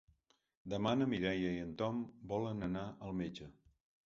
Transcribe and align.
Demà 0.73 0.93
na 1.01 1.07
Mireia 1.11 1.51
i 1.57 1.59
en 1.67 1.75
Tom 1.83 2.01
volen 2.33 2.71
anar 2.71 2.89
al 3.09 3.15
metge. 3.23 3.53